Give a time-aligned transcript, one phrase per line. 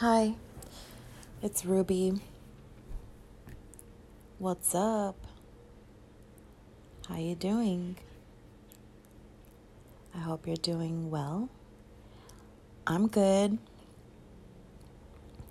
[0.00, 0.36] Hi,
[1.42, 2.20] it's Ruby.
[4.38, 5.16] What's up?
[7.08, 7.96] How you doing?
[10.14, 11.48] I hope you're doing well.
[12.86, 13.58] I'm good.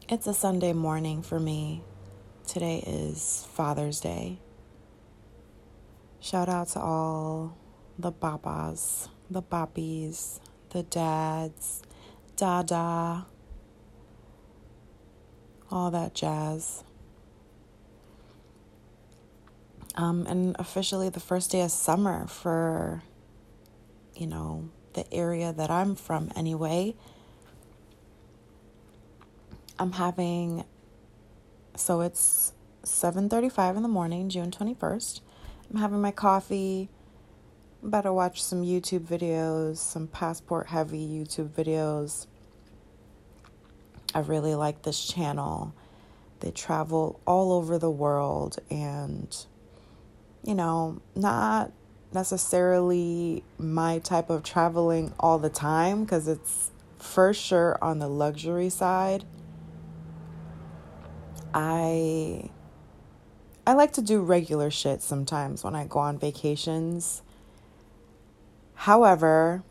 [0.08, 1.84] It's a Sunday morning for me.
[2.48, 4.40] Today is Father's Day.
[6.22, 7.58] Shout out to all
[8.00, 10.40] the papas, the poppies,
[10.70, 11.84] the dads,
[12.38, 13.26] dada,
[15.72, 16.84] all that jazz.
[19.96, 23.04] Um, and officially the first day of summer for,
[24.16, 26.96] you know, the area that I'm from anyway.
[29.80, 30.66] I'm having,
[31.76, 35.22] so it's 7.35 in the morning, June 21st.
[35.70, 36.90] I'm having my coffee,
[37.82, 42.28] I'm about to watch some YouTube videos, some passport heavy YouTube videos
[44.14, 45.74] I really like this channel.
[46.40, 49.36] They travel all over the world and,
[50.44, 51.72] you know, not
[52.14, 58.70] necessarily my type of traveling all the time because it's for sure on the luxury
[58.70, 59.24] side.
[61.54, 62.50] I
[63.66, 67.22] I like to do regular shit sometimes when I go on vacations.
[68.76, 69.64] However,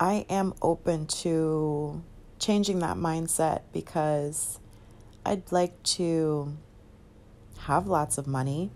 [0.00, 2.02] I am open to
[2.38, 4.60] changing that mindset because
[5.24, 6.56] I'd like to
[7.60, 8.70] have lots of money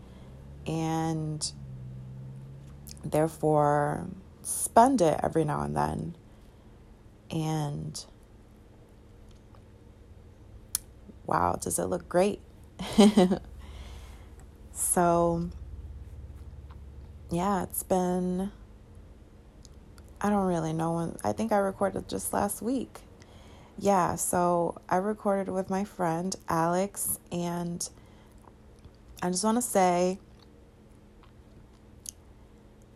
[0.66, 1.52] and
[3.04, 4.06] therefore
[4.42, 6.16] spend it every now and then.
[7.30, 8.04] And
[11.26, 12.40] wow, does it look great?
[14.72, 15.48] so,
[17.30, 18.50] yeah, it's been,
[20.20, 23.00] I don't really know when, I think I recorded just last week
[23.82, 27.88] yeah, so I recorded with my friend Alex, and
[29.20, 30.20] I just want to say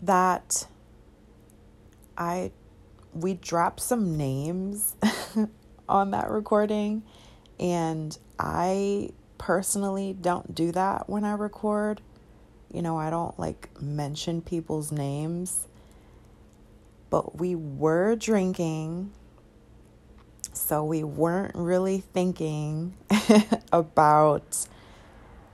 [0.02, 0.69] that
[2.16, 2.52] I
[3.12, 4.94] we dropped some names
[5.88, 7.03] on that recording,
[7.58, 12.00] and I personally don't do that when I record.
[12.72, 15.66] You know, I don't like mention people's names,
[17.10, 19.10] but we were drinking
[20.56, 22.94] so we weren't really thinking
[23.72, 24.66] about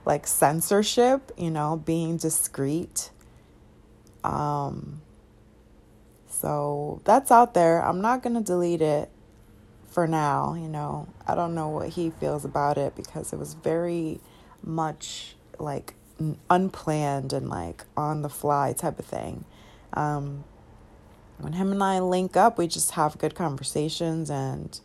[0.05, 3.09] like censorship, you know, being discreet.
[4.23, 5.01] Um,
[6.27, 7.83] so that's out there.
[7.83, 9.09] I'm not going to delete it
[9.89, 11.07] for now, you know.
[11.27, 14.19] I don't know what he feels about it because it was very
[14.63, 15.93] much like
[16.49, 19.45] unplanned and like on the fly type of thing.
[19.93, 20.43] Um,
[21.37, 24.79] when him and I link up, we just have good conversations and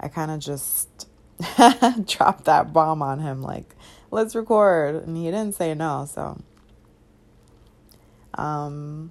[0.00, 0.88] I kind of just
[2.06, 3.74] dropped that bomb on him like,
[4.10, 4.96] let's record.
[4.96, 6.06] And he didn't say no.
[6.10, 6.40] So,
[8.34, 9.10] um,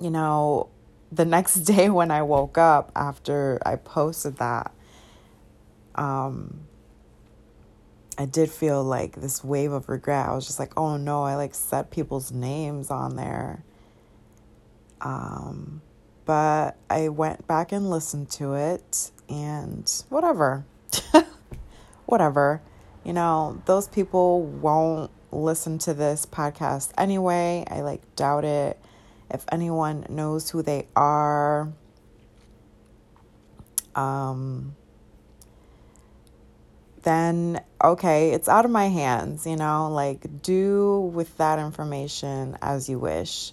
[0.00, 0.68] you know,
[1.10, 4.72] the next day when I woke up after I posted that,
[5.94, 6.60] um,
[8.18, 10.28] I did feel like this wave of regret.
[10.28, 13.62] I was just like, oh no, I like set people's names on there.
[15.00, 15.80] Um,
[16.24, 20.64] but I went back and listened to it and whatever.
[22.06, 22.62] whatever.
[23.04, 27.64] You know, those people won't listen to this podcast anyway.
[27.70, 28.78] I like doubt it.
[29.30, 31.70] If anyone knows who they are,
[33.94, 34.74] um,
[37.02, 42.88] then okay, it's out of my hands, you know, like do with that information as
[42.88, 43.52] you wish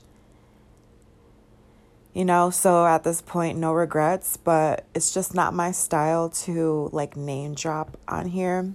[2.15, 6.89] you know so at this point no regrets but it's just not my style to
[6.93, 8.73] like name drop on here.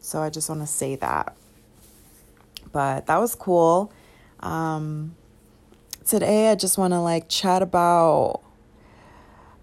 [0.00, 1.34] So i just want to say that.
[2.70, 3.90] But that was cool.
[4.40, 5.16] Um
[6.04, 8.42] today i just want to like chat about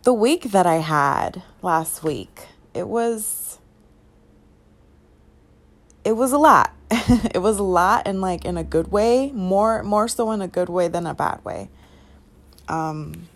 [0.02, 2.48] the week that i had last week.
[2.74, 3.60] It was
[6.04, 6.74] it was a lot.
[7.36, 10.48] It was a lot and like in a good way more more so in a
[10.48, 11.70] good way than a bad way
[12.72, 13.28] um,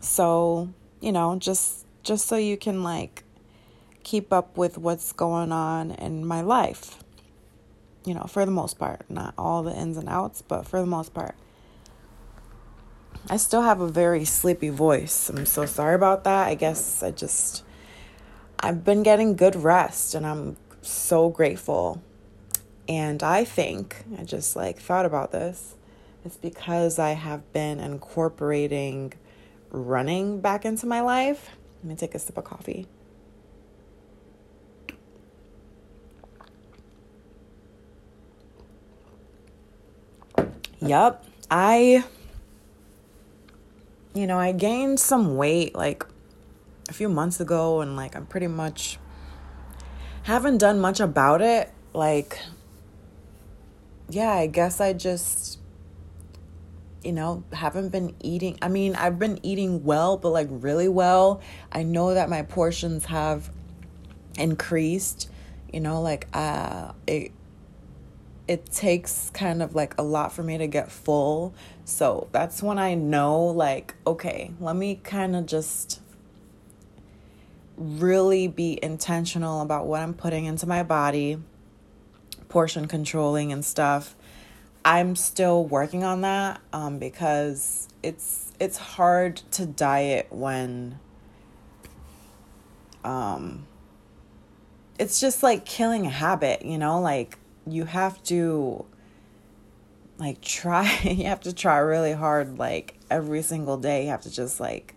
[0.00, 0.68] so,
[1.00, 3.22] you know, just just so you can like
[4.02, 7.02] keep up with what's going on in my life.
[8.04, 10.86] You know, for the most part, not all the ins and outs, but for the
[10.86, 11.36] most part.
[13.30, 15.30] I still have a very sleepy voice.
[15.30, 16.48] I'm so sorry about that.
[16.48, 17.64] I guess I just
[18.58, 22.02] I've been getting good rest and I'm so grateful.
[22.86, 25.76] And I think I just like thought about this
[26.24, 29.12] it's because I have been incorporating
[29.70, 31.50] running back into my life.
[31.82, 32.86] Let me take a sip of coffee.
[40.80, 42.04] Yep, I,
[44.14, 46.04] you know, I gained some weight like
[46.90, 48.98] a few months ago, and like I'm pretty much
[50.24, 51.70] haven't done much about it.
[51.92, 52.38] Like,
[54.10, 55.58] yeah, I guess I just,
[57.04, 58.58] you know, haven't been eating.
[58.62, 61.40] I mean, I've been eating well, but like really well.
[61.70, 63.50] I know that my portions have
[64.38, 65.30] increased,
[65.72, 67.32] you know, like, uh, it,
[68.46, 71.54] it takes kind of like a lot for me to get full.
[71.84, 76.00] So that's when I know, like, okay, let me kind of just
[77.76, 81.38] really be intentional about what I'm putting into my body,
[82.48, 84.14] portion controlling and stuff.
[84.84, 90.98] I'm still working on that um, because it's it's hard to diet when
[93.02, 93.66] um
[94.98, 98.84] it's just like killing a habit, you know, like you have to
[100.18, 104.04] like try you have to try really hard like every single day.
[104.04, 104.94] You have to just like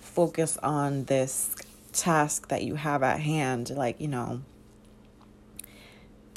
[0.00, 1.54] focus on this
[1.92, 3.70] task that you have at hand.
[3.70, 4.40] Like you know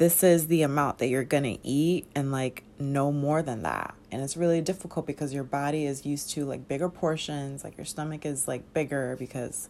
[0.01, 3.93] this is the amount that you're going to eat and like no more than that
[4.11, 7.85] and it's really difficult because your body is used to like bigger portions like your
[7.85, 9.69] stomach is like bigger because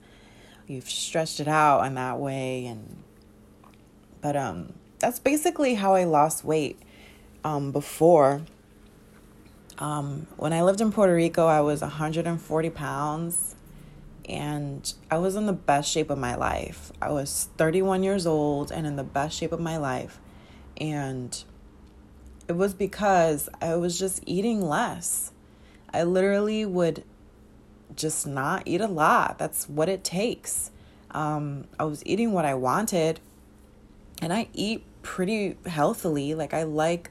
[0.67, 3.03] you've stretched it out in that way and
[4.21, 6.79] but um that's basically how I lost weight
[7.43, 8.43] um, before.
[9.79, 13.55] Um, when I lived in Puerto Rico, I was 140 pounds
[14.29, 16.91] and I was in the best shape of my life.
[17.01, 20.19] I was 31 years old and in the best shape of my life.
[20.77, 21.43] And
[22.47, 25.31] it was because I was just eating less.
[25.93, 27.03] I literally would
[27.95, 29.38] just not eat a lot.
[29.38, 30.71] That's what it takes.
[31.11, 33.19] Um, I was eating what I wanted,
[34.21, 36.33] and I eat pretty healthily.
[36.33, 37.09] Like I like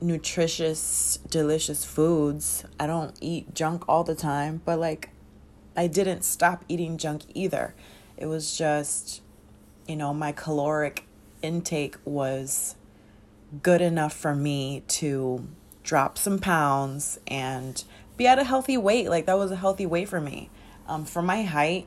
[0.00, 2.64] nutritious, delicious foods.
[2.78, 5.10] I don't eat junk all the time, but like
[5.76, 7.74] I didn't stop eating junk either.
[8.16, 9.22] It was just,
[9.86, 11.06] you know, my caloric
[11.42, 12.74] intake was
[13.62, 15.48] good enough for me to
[15.82, 17.82] drop some pounds and
[18.16, 19.08] be at a healthy weight.
[19.08, 20.50] Like that was a healthy weight for me.
[20.86, 21.86] Um, for my height,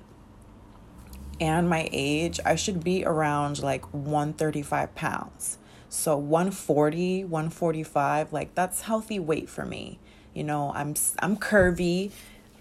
[1.41, 5.57] and my age, I should be around like 135 pounds.
[5.89, 9.99] So 140, 145, like that's healthy weight for me.
[10.35, 12.11] You know, I'm I'm curvy.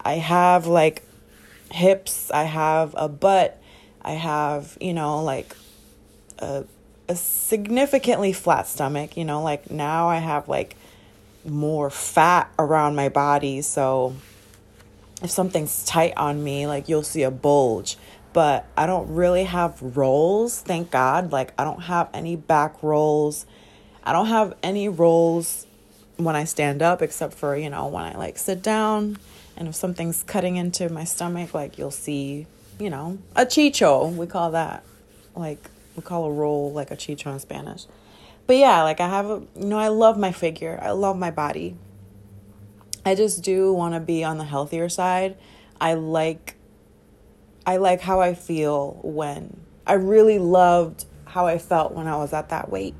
[0.00, 1.04] I have like
[1.70, 3.60] hips, I have a butt,
[4.00, 5.54] I have, you know, like
[6.38, 6.64] a
[7.10, 10.76] a significantly flat stomach, you know, like now I have like
[11.44, 14.14] more fat around my body, so
[15.22, 17.96] if something's tight on me, like you'll see a bulge
[18.32, 21.32] but I don't really have rolls, thank God.
[21.32, 23.46] Like, I don't have any back rolls.
[24.04, 25.66] I don't have any rolls
[26.16, 29.18] when I stand up, except for, you know, when I like sit down.
[29.56, 32.46] And if something's cutting into my stomach, like you'll see,
[32.78, 34.84] you know, a chicho, we call that.
[35.34, 35.68] Like,
[36.00, 37.86] we call a roll like a chicho in Spanish.
[38.46, 41.30] But yeah, like I have a, you know, I love my figure, I love my
[41.30, 41.76] body.
[43.04, 45.36] I just do want to be on the healthier side.
[45.80, 46.56] I like
[47.66, 52.32] I like how I feel when I really loved how I felt when I was
[52.32, 52.94] at that weight.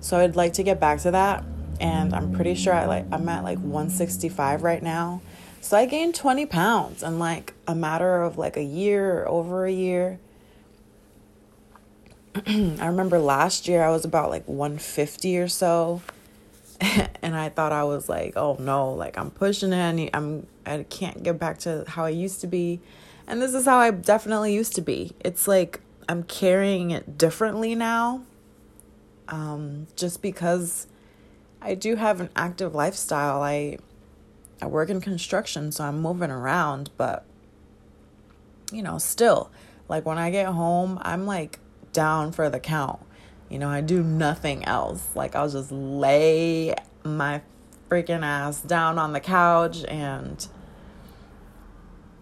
[0.00, 1.44] So I'd like to get back to that
[1.80, 5.22] and I'm pretty sure I like I'm at like 165 right now.
[5.60, 9.66] So I gained 20 pounds in like a matter of like a year or over
[9.66, 10.18] a year.
[12.46, 16.02] I remember last year I was about like 150 or so.
[16.80, 20.10] and I thought I was like, oh no, like I'm pushing it.
[20.14, 22.80] I'm I can't get back to how I used to be.
[23.26, 25.12] And this is how I definitely used to be.
[25.20, 28.22] It's like I'm carrying it differently now.
[29.28, 30.86] Um, just because
[31.62, 33.42] I do have an active lifestyle.
[33.42, 33.78] I
[34.62, 37.24] I work in construction, so I'm moving around, but
[38.72, 39.50] you know, still,
[39.88, 41.58] like when I get home, I'm like
[41.92, 43.00] down for the count.
[43.48, 45.08] You know, I do nothing else.
[45.14, 47.42] Like I'll just lay my
[47.88, 50.46] freaking ass down on the couch and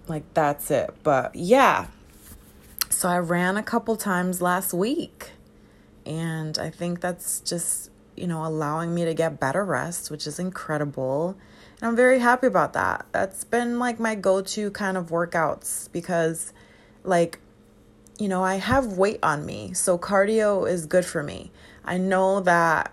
[0.09, 0.95] like that's it.
[1.03, 1.87] But yeah.
[2.91, 5.33] So I ran a couple times last week.
[6.07, 10.39] And I think that's just, you know, allowing me to get better rest, which is
[10.39, 11.37] incredible.
[11.81, 13.05] And I'm very happy about that.
[13.13, 16.55] That's been like my go to kind of workouts because,
[17.05, 17.41] like,
[18.19, 19.73] you know, I have weight on me.
[19.75, 21.51] So cardio is good for me.
[21.85, 22.93] I know that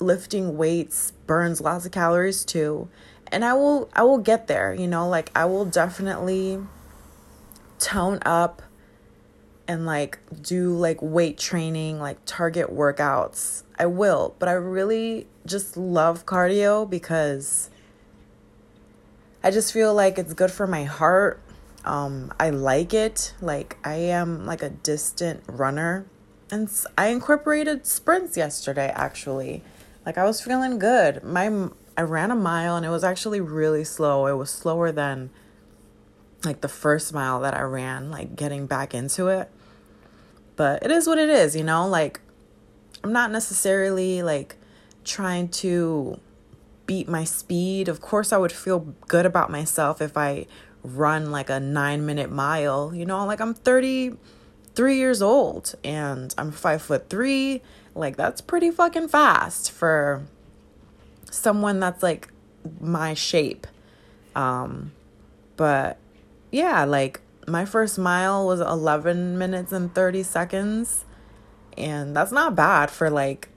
[0.00, 2.88] lifting weights burns lots of calories too
[3.28, 6.60] and I will I will get there, you know, like I will definitely
[7.78, 8.62] tone up
[9.68, 14.34] and like do like weight training, like target workouts, I will.
[14.38, 17.70] But I really just love cardio because
[19.42, 21.40] I just feel like it's good for my heart.
[21.86, 23.34] Um, I like it.
[23.40, 26.06] Like I am like a distant runner,
[26.50, 28.92] and I incorporated sprints yesterday.
[28.94, 29.62] Actually,
[30.04, 31.22] like I was feeling good.
[31.24, 34.26] My I ran a mile and it was actually really slow.
[34.26, 35.30] It was slower than
[36.44, 39.50] like the first mile that I ran, like getting back into it.
[40.56, 41.88] But it is what it is, you know?
[41.88, 42.20] Like
[43.02, 44.56] I'm not necessarily like
[45.04, 46.20] trying to
[46.86, 47.88] beat my speed.
[47.88, 50.46] Of course, I would feel good about myself if I
[50.86, 52.94] run like a nine minute mile.
[52.94, 57.62] You know, like I'm 33 years old and I'm five foot three.
[57.94, 60.26] Like, that's pretty fucking fast for
[61.30, 62.28] someone that's like
[62.80, 63.66] my shape.
[64.34, 64.92] Um,
[65.56, 65.98] but
[66.50, 71.04] yeah, like my first mile was 11 minutes and 30 seconds.
[71.78, 73.48] And that's not bad for like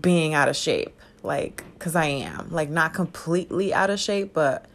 [0.00, 0.92] being out of shape.
[1.22, 4.66] Like, cause I am like not completely out of shape, but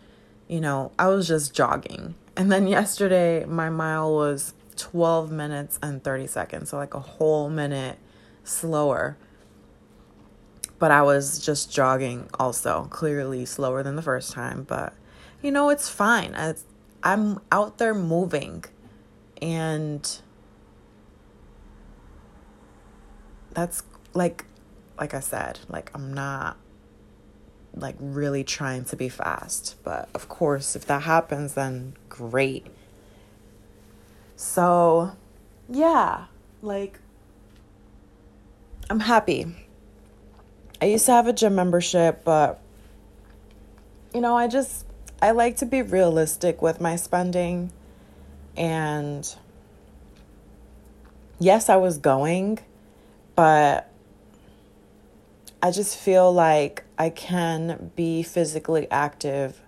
[0.51, 2.13] you know, I was just jogging.
[2.37, 6.69] And then yesterday, my mile was 12 minutes and 30 seconds.
[6.69, 7.97] So, like a whole minute
[8.43, 9.17] slower
[10.81, 14.63] but I was just jogging also, clearly slower than the first time.
[14.63, 14.93] But,
[15.39, 16.33] you know, it's fine.
[16.33, 16.65] It's,
[17.03, 18.65] I'm out there moving.
[19.39, 20.21] And
[23.51, 23.83] that's
[24.15, 24.45] like,
[24.99, 26.57] like I said, like I'm not
[27.75, 29.75] like really trying to be fast.
[29.83, 32.67] But of course, if that happens, then great.
[34.35, 35.15] So,
[35.69, 36.25] yeah,
[36.61, 36.99] like
[38.89, 39.55] I'm happy
[40.81, 42.59] I used to have a gym membership, but
[44.15, 44.85] you know, I just
[45.21, 47.71] I like to be realistic with my spending
[48.57, 49.35] and
[51.39, 52.59] yes, I was going,
[53.35, 53.90] but
[55.63, 59.61] I just feel like I can be physically active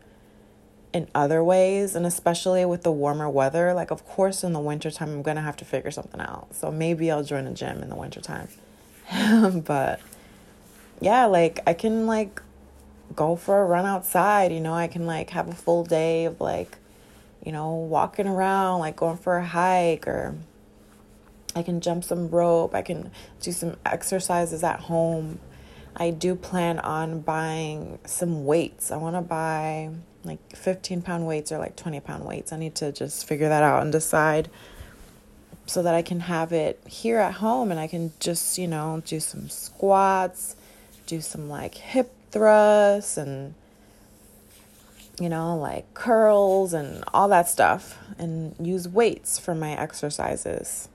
[0.92, 3.74] in other ways and especially with the warmer weather.
[3.74, 6.56] Like of course in the wintertime i'm gonna have to figure something out.
[6.56, 8.48] So maybe i'll join a gym in the wintertime.
[9.66, 10.00] But
[11.02, 12.42] yeah, like I can like
[13.16, 16.40] go for a run outside, you know, I can like have a full day of
[16.40, 16.78] like,
[17.46, 20.36] you know, walking around, like going for a hike or
[21.56, 25.40] I can jump some rope, I can do some exercises at home.
[25.96, 28.92] I do plan on buying some weights.
[28.92, 29.92] I want to buy
[30.24, 32.52] like 15 pound weights or like 20 pound weights.
[32.52, 34.50] I need to just figure that out and decide
[35.66, 39.02] so that I can have it here at home and I can just, you know,
[39.06, 40.56] do some squats,
[41.06, 43.54] do some like hip thrusts and
[45.20, 50.90] you know, like curls and all that stuff, and use weights for my exercises.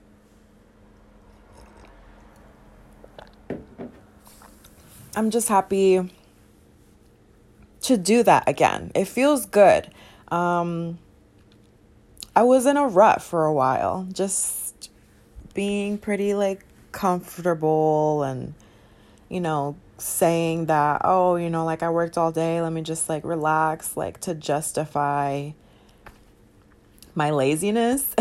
[5.15, 6.09] I'm just happy
[7.81, 8.91] to do that again.
[8.95, 9.89] It feels good.
[10.29, 10.99] Um,
[12.35, 14.91] I was in a rut for a while, just
[15.53, 18.53] being pretty like comfortable and,
[19.29, 23.09] you know, saying that, oh, you know, like I worked all day, let me just
[23.09, 25.51] like relax, like to justify
[27.15, 28.15] my laziness.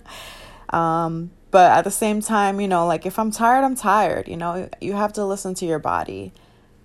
[0.70, 4.36] um, but at the same time, you know, like if I'm tired, I'm tired, you
[4.36, 6.32] know, you have to listen to your body.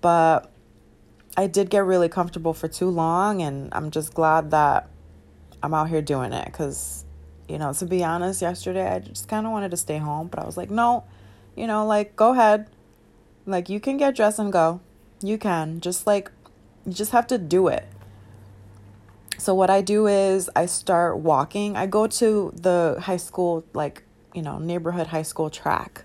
[0.00, 0.52] But
[1.36, 4.88] I did get really comfortable for too long, and I'm just glad that
[5.62, 7.04] I'm out here doing it because,
[7.48, 10.38] you know, to be honest, yesterday I just kind of wanted to stay home, but
[10.38, 11.02] I was like, no,
[11.56, 12.68] you know, like go ahead
[13.48, 14.80] like you can get dressed and go.
[15.22, 15.80] You can.
[15.80, 16.30] Just like
[16.86, 17.88] you just have to do it.
[19.38, 21.76] So what I do is I start walking.
[21.76, 24.02] I go to the high school like,
[24.34, 26.04] you know, neighborhood high school track.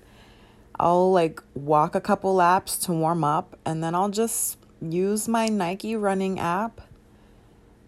[0.79, 5.47] I'll like walk a couple laps to warm up and then I'll just use my
[5.47, 6.81] Nike running app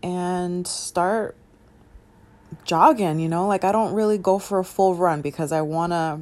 [0.04, 1.36] and start
[2.64, 3.48] jogging, you know?
[3.48, 6.20] Like I don't really go for a full run because I want to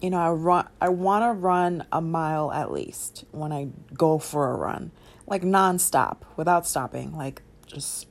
[0.00, 4.18] you know, I run I want to run a mile at least when I go
[4.18, 4.90] for a run.
[5.26, 7.16] Like nonstop without stopping.
[7.16, 8.06] Like just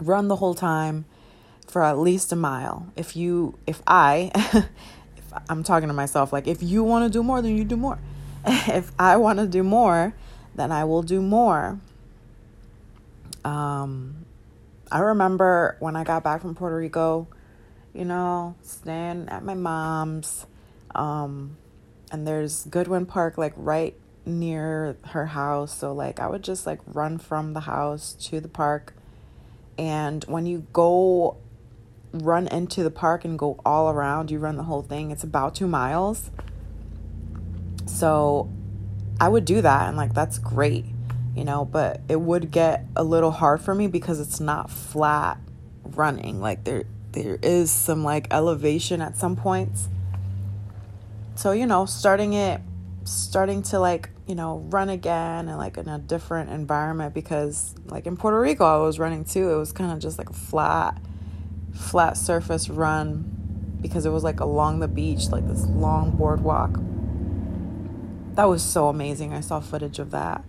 [0.00, 1.04] run the whole time
[1.74, 2.86] for at least a mile.
[2.94, 4.30] If you if I
[5.16, 7.76] if I'm talking to myself like if you want to do more then you do
[7.76, 7.98] more.
[8.46, 10.14] if I want to do more,
[10.54, 11.80] then I will do more.
[13.44, 14.24] Um
[14.92, 17.26] I remember when I got back from Puerto Rico,
[17.92, 20.46] you know, staying at my mom's
[20.94, 21.56] um,
[22.12, 25.76] and there's Goodwin Park like right near her house.
[25.76, 28.94] So like I would just like run from the house to the park.
[29.76, 31.38] And when you go
[32.22, 34.30] run into the park and go all around.
[34.30, 35.10] You run the whole thing.
[35.10, 36.30] It's about two miles.
[37.86, 38.50] So
[39.20, 40.84] I would do that and like that's great,
[41.34, 45.38] you know, but it would get a little hard for me because it's not flat
[45.84, 46.40] running.
[46.40, 49.88] Like there there is some like elevation at some points.
[51.36, 52.60] So, you know, starting it
[53.04, 58.06] starting to like, you know, run again and like in a different environment because like
[58.06, 59.50] in Puerto Rico I was running too.
[59.50, 61.00] It was kind of just like flat
[61.74, 66.78] flat surface run because it was like along the beach, like this long boardwalk.
[68.34, 69.32] That was so amazing.
[69.32, 70.42] I saw footage of that,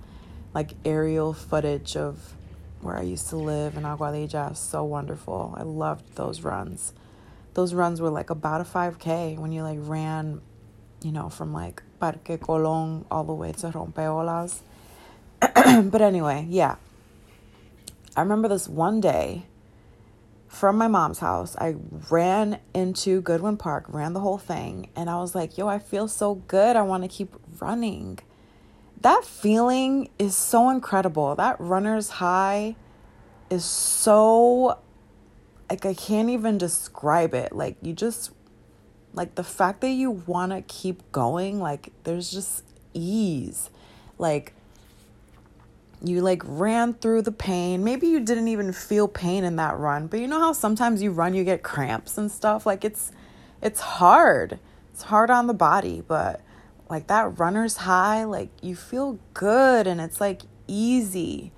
[0.54, 2.34] like aerial footage of
[2.82, 4.56] where I used to live in Aguadilla.
[4.56, 5.54] So wonderful.
[5.58, 6.94] I loved those runs.
[7.56, 10.42] Those runs were like about a 5K when you like ran,
[11.04, 14.60] you know, from like Parque Colón all the way to Rompeolas.
[15.42, 16.76] but anyway, yeah.
[18.16, 19.44] I remember this one day
[20.56, 21.56] from my mom's house.
[21.58, 21.76] I
[22.10, 26.08] ran into Goodwin Park, ran the whole thing, and I was like, yo, I feel
[26.08, 26.78] so good.
[26.78, 28.20] I want to keep running.
[29.02, 31.36] That feeling is so incredible.
[31.36, 32.78] That runner's high
[33.50, 34.80] is so,
[35.70, 37.52] like, I can't even describe it.
[37.52, 38.32] Like, you just,
[39.14, 43.70] like, the fact that you want to keep going, like, there's just ease.
[44.18, 44.54] Like,
[46.10, 47.84] you like ran through the pain.
[47.84, 51.12] Maybe you didn't even feel pain in that run, but you know how sometimes you
[51.12, 52.66] run you get cramps and stuff?
[52.66, 53.12] Like it's
[53.62, 54.60] it's hard.
[54.94, 56.42] It's hard on the body, but
[56.90, 61.52] like that runner's high, like you feel good and it's like easy.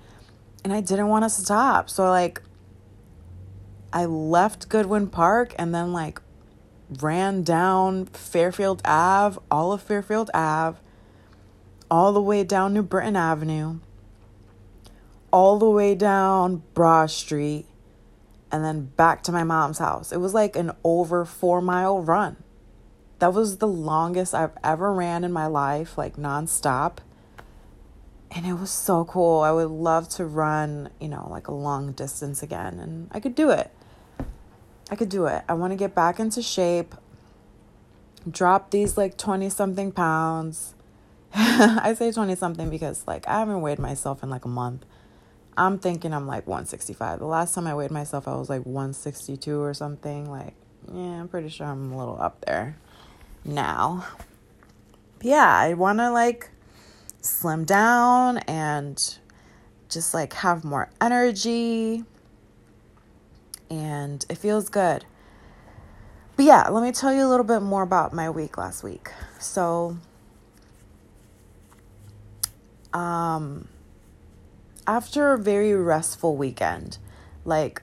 [0.64, 1.90] And I didn't want to stop.
[1.90, 2.42] So like
[3.92, 6.20] I left Goodwin Park and then like
[7.00, 10.78] ran down Fairfield Ave, all of Fairfield Ave,
[11.90, 13.80] all the way down New Britain Avenue
[15.30, 17.66] all the way down Broad Street
[18.50, 20.12] and then back to my mom's house.
[20.12, 22.36] It was like an over four mile run.
[23.18, 26.98] That was the longest I've ever ran in my life, like nonstop.
[28.30, 29.40] And it was so cool.
[29.40, 32.78] I would love to run, you know, like a long distance again.
[32.78, 33.70] And I could do it.
[34.90, 35.42] I could do it.
[35.48, 36.94] I want to get back into shape,
[38.30, 40.74] drop these like 20 something pounds.
[41.34, 44.84] I say 20 something because like I haven't weighed myself in like a month.
[45.58, 47.18] I'm thinking I'm like 165.
[47.18, 50.30] The last time I weighed myself, I was like 162 or something.
[50.30, 50.54] Like,
[50.86, 52.76] yeah, I'm pretty sure I'm a little up there
[53.44, 54.06] now.
[55.18, 56.50] But yeah, I want to like
[57.20, 59.18] slim down and
[59.88, 62.04] just like have more energy.
[63.68, 65.04] And it feels good.
[66.36, 69.10] But yeah, let me tell you a little bit more about my week last week.
[69.40, 69.98] So,
[72.92, 73.66] um,
[74.88, 76.96] after a very restful weekend,
[77.44, 77.82] like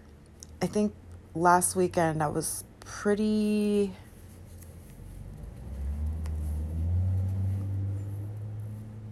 [0.59, 0.93] I think
[1.35, 3.93] last weekend I was pretty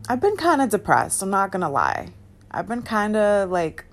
[0.10, 2.10] I've been kind of depressed, I'm not to lie.
[2.52, 3.86] I've been kind of like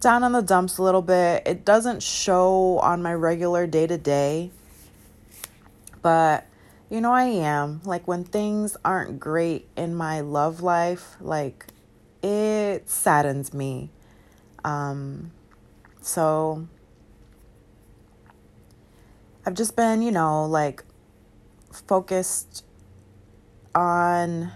[0.00, 1.42] down in the dumps a little bit.
[1.46, 4.50] It doesn't show on my regular day to day,
[6.00, 6.46] but
[6.88, 7.80] you know, I am.
[7.84, 11.66] Like when things aren't great in my love life, like
[12.22, 13.90] it saddens me.
[14.64, 15.32] Um,
[16.00, 16.66] so
[19.44, 20.84] I've just been, you know, like
[21.72, 22.64] focused
[23.74, 24.50] on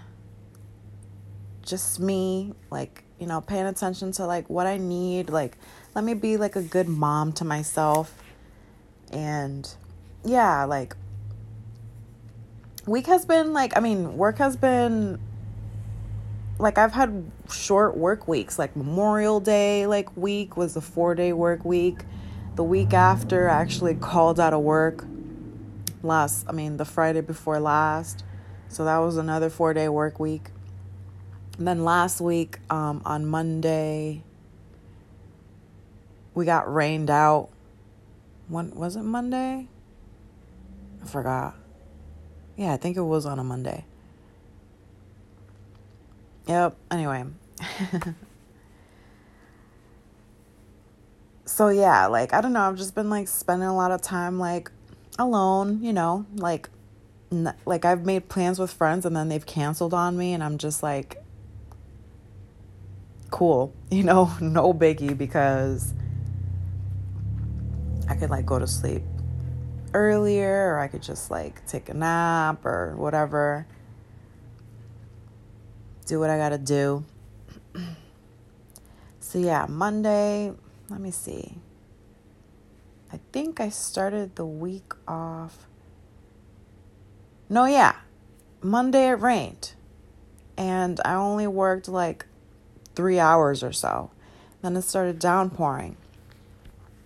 [1.61, 5.57] just me, like, you know, paying attention to like what I need, like
[5.95, 8.13] let me be like a good mom to myself.
[9.11, 9.69] And
[10.25, 10.95] yeah, like
[12.85, 15.19] week has been like I mean, work has been
[16.61, 21.65] like I've had short work weeks, like Memorial Day like week was a 4-day work
[21.65, 22.03] week.
[22.55, 25.03] The week after I actually called out of work
[26.03, 28.23] last, I mean the Friday before last.
[28.69, 30.49] So that was another 4-day work week.
[31.57, 34.21] And then last week um, on Monday
[36.35, 37.49] we got rained out.
[38.47, 39.67] When was it Monday?
[41.01, 41.55] I forgot.
[42.55, 43.85] Yeah, I think it was on a Monday.
[46.51, 47.23] Yep, anyway.
[51.45, 54.37] so yeah, like I don't know, I've just been like spending a lot of time
[54.37, 54.69] like
[55.17, 56.69] alone, you know, like
[57.31, 60.57] n- like I've made plans with friends and then they've canceled on me and I'm
[60.57, 61.23] just like
[63.29, 65.93] cool, you know, no biggie because
[68.09, 69.03] I could like go to sleep
[69.93, 73.65] earlier or I could just like take a nap or whatever
[76.11, 77.05] do what I gotta do.
[79.21, 80.51] so, yeah, Monday,
[80.89, 81.55] let me see.
[83.13, 85.67] I think I started the week off.
[87.47, 87.95] No, yeah.
[88.61, 89.71] Monday it rained.
[90.57, 92.25] And I only worked like
[92.93, 94.11] three hours or so.
[94.61, 95.95] Then it started downpouring.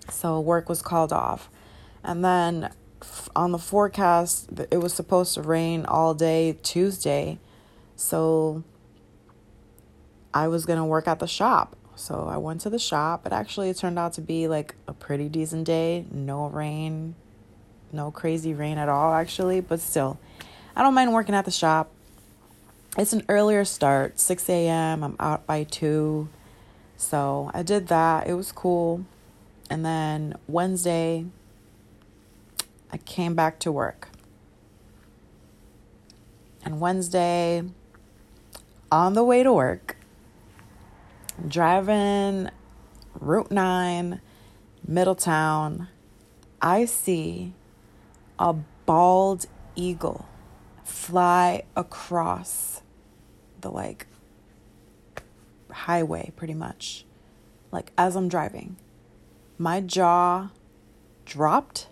[0.09, 1.47] So work was called off.
[2.03, 2.71] And then
[3.35, 7.37] on the forecast, it was supposed to rain all day Tuesday.
[7.95, 8.63] So
[10.35, 11.77] I was going to work at the shop.
[11.95, 13.25] So I went to the shop.
[13.25, 16.05] It actually it turned out to be like a pretty decent day.
[16.11, 17.15] No rain,
[17.93, 19.61] no crazy rain at all, actually.
[19.61, 20.19] But still,
[20.75, 21.89] I don't mind working at the shop.
[22.97, 25.03] It's an earlier start, 6 a.m.
[25.03, 26.27] I'm out by 2.
[26.97, 28.27] So I did that.
[28.27, 29.05] It was cool.
[29.69, 31.25] And then Wednesday,
[32.91, 34.09] I came back to work.
[36.63, 37.63] And Wednesday,
[38.91, 39.95] on the way to work,
[41.47, 42.49] driving
[43.19, 44.21] Route 9,
[44.87, 45.87] Middletown,
[46.61, 47.53] I see
[48.39, 48.53] a
[48.85, 49.45] bald
[49.75, 50.27] eagle
[50.83, 52.81] fly across
[53.61, 54.07] the like
[55.71, 57.05] highway pretty much.
[57.71, 58.77] Like as I'm driving
[59.57, 60.49] my jaw
[61.25, 61.87] dropped.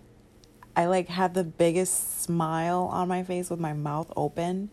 [0.76, 4.70] I like had the biggest smile on my face with my mouth open.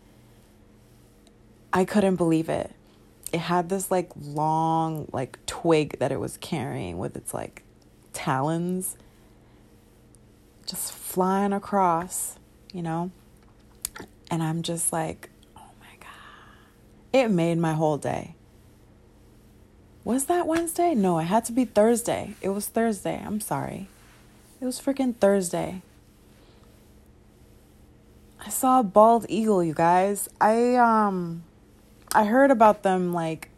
[1.71, 2.71] I couldn't believe it
[3.31, 7.63] it had this like long like twig that it was carrying with its like
[8.13, 8.97] talons
[10.65, 12.37] just flying across
[12.73, 13.11] you know
[14.31, 16.07] and I'm just like, oh my God.
[17.11, 18.35] It made my whole day.
[20.05, 20.95] Was that Wednesday?
[20.95, 22.35] No, it had to be Thursday.
[22.41, 23.21] It was Thursday.
[23.23, 23.89] I'm sorry.
[24.61, 25.81] It was freaking Thursday.
[28.43, 30.29] I saw a bald eagle, you guys.
[30.39, 31.43] I um
[32.13, 33.49] I heard about them like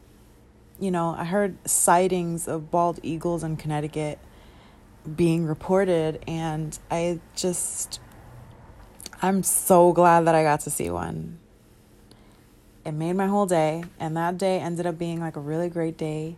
[0.80, 4.20] you know, I heard sightings of bald eagles in Connecticut
[5.16, 8.00] being reported and I just
[9.22, 11.40] I'm so glad that I got to see one.
[12.84, 15.98] It made my whole day, and that day ended up being like a really great
[15.98, 16.36] day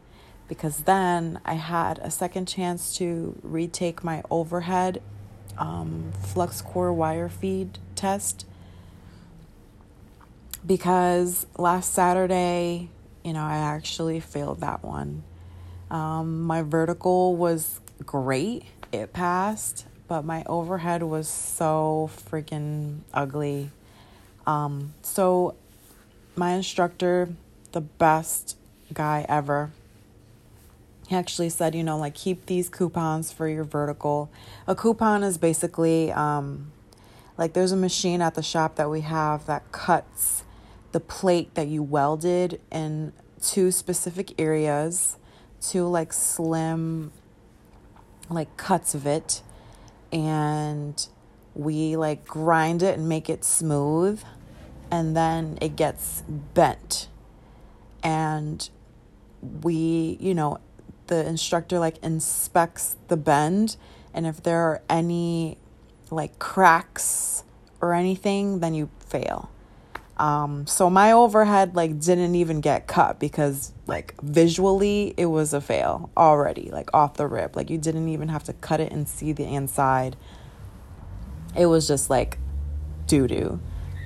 [0.48, 5.02] because then I had a second chance to retake my overhead
[5.58, 8.46] um, flux core wire feed test
[10.66, 12.90] because last Saturday,
[13.24, 15.24] you know, I actually failed that one.
[15.92, 23.72] Um, my vertical was great, it passed, but my overhead was so freaking ugly.
[24.48, 25.56] Um, so,
[26.36, 27.30] my instructor,
[27.72, 28.58] the best
[28.94, 29.72] guy ever,
[31.08, 34.32] he actually said, you know, like keep these coupons for your vertical.
[34.68, 36.72] A coupon is basically um,
[37.38, 40.45] like there's a machine at the shop that we have that cuts
[40.96, 45.18] the plate that you welded in two specific areas,
[45.60, 47.12] two like slim
[48.30, 49.42] like cuts of it
[50.14, 51.10] and
[51.54, 54.24] we like grind it and make it smooth
[54.90, 57.10] and then it gets bent.
[58.02, 58.70] And
[59.64, 60.60] we you know
[61.08, 63.76] the instructor like inspects the bend
[64.14, 65.58] and if there are any
[66.10, 67.44] like cracks
[67.82, 69.50] or anything then you fail
[70.18, 75.60] um, so my overhead like didn't even get cut because like visually it was a
[75.60, 77.56] fail already, like off the rip.
[77.56, 80.16] Like you didn't even have to cut it and see the inside.
[81.56, 82.38] It was just like
[83.08, 83.60] doo doo.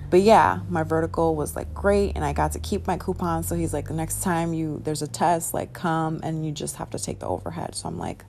[0.09, 3.43] But yeah, my vertical was like great and I got to keep my coupon.
[3.43, 6.77] So he's like, the next time you there's a test, like come and you just
[6.77, 7.75] have to take the overhead.
[7.75, 8.25] So I'm like,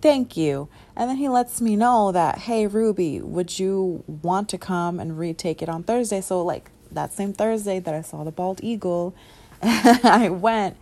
[0.00, 0.68] thank you.
[0.94, 5.18] And then he lets me know that, hey Ruby, would you want to come and
[5.18, 6.20] retake it on Thursday?
[6.20, 9.14] So like that same Thursday that I saw the bald eagle,
[9.62, 10.76] I went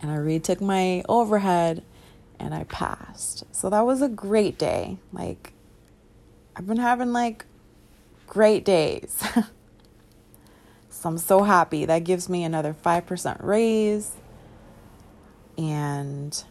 [0.00, 1.82] and I retook my overhead
[2.38, 3.44] and I passed.
[3.52, 4.98] So that was a great day.
[5.12, 5.52] Like,
[6.56, 7.44] I've been having like
[8.26, 9.18] great days.
[10.90, 11.84] so I'm so happy.
[11.84, 14.12] That gives me another 5% raise.
[15.56, 16.44] And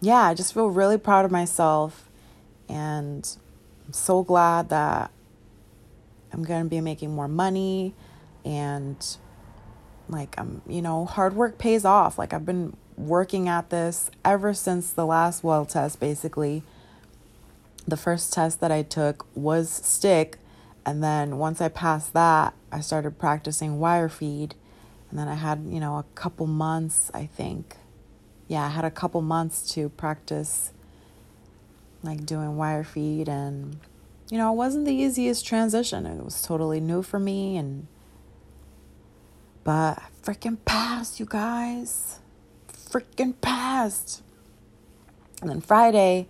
[0.00, 2.08] yeah, I just feel really proud of myself.
[2.68, 3.28] And
[3.86, 5.10] I'm so glad that
[6.32, 7.94] I'm going to be making more money
[8.44, 9.04] and
[10.08, 12.18] like I'm, you know, hard work pays off.
[12.18, 16.62] Like I've been working at this ever since the last weld test basically.
[17.86, 20.38] The first test that I took was stick
[20.84, 24.54] and then once I passed that, I started practicing wire feed.
[25.10, 27.76] And then I had, you know, a couple months, I think.
[28.48, 30.72] Yeah, I had a couple months to practice
[32.02, 33.78] like doing wire feed and
[34.32, 36.06] you know, it wasn't the easiest transition.
[36.06, 37.86] It was totally new for me and
[39.62, 42.18] but I freaking passed, you guys.
[42.72, 44.22] Freaking passed.
[45.42, 46.28] And then Friday,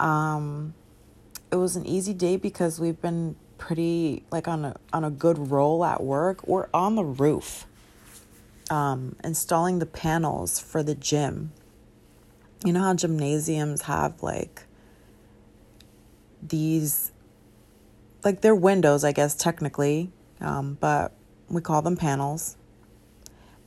[0.00, 0.74] um,
[1.52, 5.38] it was an easy day because we've been pretty like on a on a good
[5.38, 6.44] roll at work.
[6.48, 7.64] We're on the roof,
[8.70, 11.52] um, installing the panels for the gym.
[12.64, 14.64] You know how gymnasiums have like
[16.42, 17.12] these,
[18.26, 20.10] like they're windows, I guess technically,
[20.40, 21.12] um, but
[21.48, 22.56] we call them panels.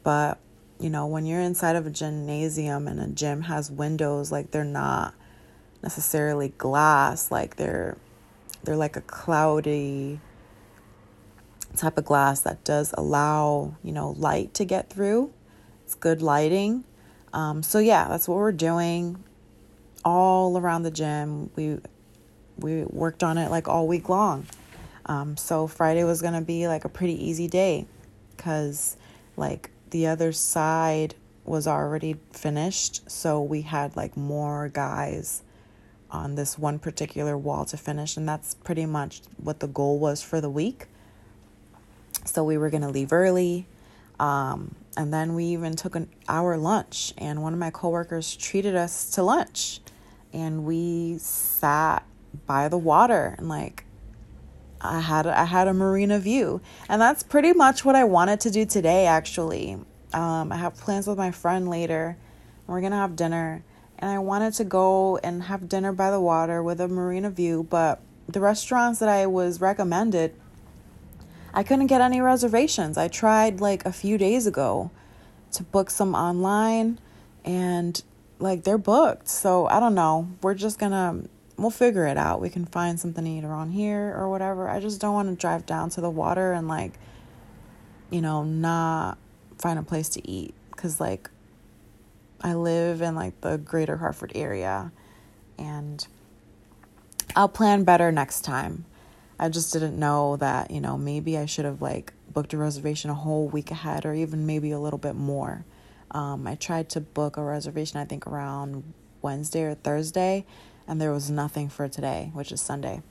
[0.04, 0.38] But
[0.82, 4.65] you know, when you're inside of a gymnasium and a gym has windows, like they're
[4.65, 5.13] not
[5.82, 7.98] necessarily glass, like they're
[8.65, 10.19] they're like a cloudy
[11.78, 15.32] type of glass that does allow, you know, light to get through.
[15.86, 16.84] It's good lighting.
[17.32, 19.24] Um, so yeah, that's what we're doing
[20.04, 21.50] all around the gym.
[21.56, 21.78] We
[22.62, 24.45] we worked on it like all week long.
[25.06, 27.88] Um, so Friday was gonna be like a pretty easy day,
[28.38, 28.95] cause
[29.36, 35.41] like the other side was already finished, so we had like more guys
[36.12, 40.22] on this one particular wall to finish, and that's pretty much what the goal was
[40.22, 40.88] for the week.
[42.26, 43.67] So we were gonna leave early,
[44.19, 48.76] um, and then we even took an hour lunch, and one of my coworkers treated
[48.76, 49.80] us to lunch,
[50.34, 52.04] and we sat
[52.46, 53.86] by the water and like
[54.82, 58.52] I had I had a marina view, and that's pretty much what I wanted to
[58.52, 59.06] do today.
[59.08, 59.78] Actually,
[60.13, 62.18] um, I have plans with my friend later.
[62.65, 63.63] We're gonna have dinner,
[63.98, 67.68] and I wanted to go and have dinner by the water with a marina view,
[67.70, 70.34] but the restaurants that I was recommended,
[71.54, 72.98] I couldn't get any reservations.
[72.98, 74.92] I tried like a few days ago
[75.54, 77.00] to book some online,
[77.44, 78.02] and
[78.39, 79.28] like they're booked.
[79.28, 80.30] So I don't know.
[80.42, 81.24] We're just gonna
[81.62, 82.41] we'll figure it out.
[82.41, 84.69] We can find something to eat around here or whatever.
[84.69, 86.93] I just don't want to drive down to the water and like,
[88.10, 89.17] you know, not
[89.58, 91.30] find a place to eat because like
[92.41, 94.91] I live in like the greater Hartford area
[95.58, 96.06] and
[97.36, 98.86] I'll plan better next time.
[99.38, 103.10] I just didn't know that, you know, maybe I should have like booked a reservation
[103.10, 105.65] a whole week ahead or even maybe a little bit more.
[106.12, 110.45] Um, I tried to book a reservation, I think around Wednesday or Thursday,
[110.89, 113.02] and there was nothing for today, which is Sunday.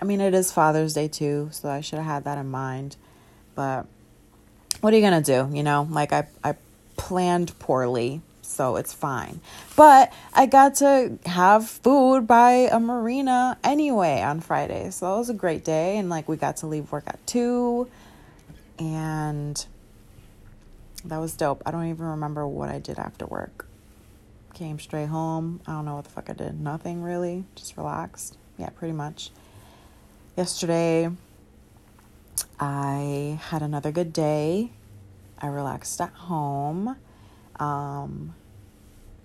[0.00, 2.96] I mean, it is Father's Day too, so I should have had that in mind.
[3.54, 3.86] But
[4.80, 5.54] what are you going to do?
[5.54, 6.56] You know, like I, I
[6.96, 9.40] planned poorly, so it's fine.
[9.76, 15.30] But I got to have food by a marina anyway on Friday, so it was
[15.30, 15.98] a great day.
[15.98, 17.86] And like we got to leave work at 2,
[18.78, 19.64] and
[21.04, 21.62] that was dope.
[21.66, 23.66] I don't even remember what I did after work
[24.54, 25.60] came straight home.
[25.66, 26.60] I don't know what the fuck I did.
[26.60, 27.44] Nothing really.
[27.54, 28.38] Just relaxed.
[28.56, 29.30] Yeah, pretty much.
[30.36, 31.10] Yesterday,
[32.58, 34.70] I had another good day.
[35.38, 36.96] I relaxed at home.
[37.60, 38.34] Um,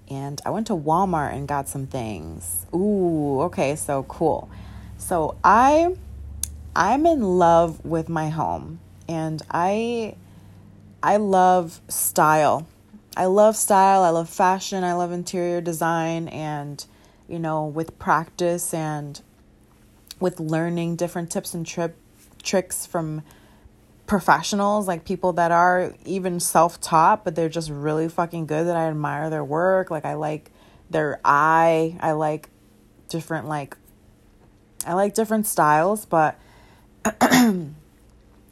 [0.09, 2.65] and I went to Walmart and got some things.
[2.73, 4.49] Ooh, okay, so cool.
[4.97, 5.95] So I
[6.75, 10.15] I'm in love with my home and I
[11.01, 12.67] I love style.
[13.19, 16.85] I love style, I love fashion, I love interior design, and
[17.27, 19.19] you know, with practice and
[20.21, 21.97] with learning different tips and trip
[22.41, 23.23] tricks from
[24.07, 28.77] professionals, like people that are even self taught, but they're just really fucking good that
[28.77, 29.91] I admire their work.
[29.91, 30.49] Like, I like
[30.89, 32.47] their eye, I like
[33.09, 33.75] different, like,
[34.87, 36.39] I like different styles, but